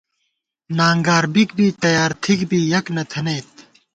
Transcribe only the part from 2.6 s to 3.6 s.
یَک نہ تھنَئیت